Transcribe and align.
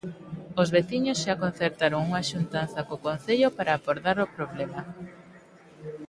Os 0.61 0.69
veciños 0.77 1.21
xa 1.23 1.33
concertaron 1.43 2.01
unha 2.09 2.27
xuntanza 2.31 2.79
co 2.87 3.03
Concello 3.07 3.47
para 3.57 3.71
abordar 3.75 4.17
o 4.25 4.31
problema. 4.35 4.81